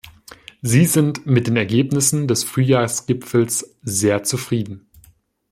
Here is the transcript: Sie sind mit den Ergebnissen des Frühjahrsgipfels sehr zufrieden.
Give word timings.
Sie 0.63 0.85
sind 0.85 1.27
mit 1.27 1.45
den 1.45 1.55
Ergebnissen 1.57 2.27
des 2.27 2.43
Frühjahrsgipfels 2.43 3.75
sehr 3.83 4.23
zufrieden. 4.23 4.87